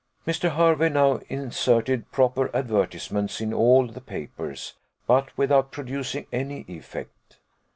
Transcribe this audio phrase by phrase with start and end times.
[0.25, 0.55] Mr.
[0.55, 4.73] Hervey now inserted proper advertisements in all the papers,
[5.05, 7.37] but without producing any effect.